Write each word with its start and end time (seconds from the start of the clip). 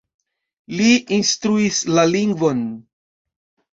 Li 0.79 0.87
instruis 1.19 1.77
la 1.99 2.07
lingvon. 2.15 2.65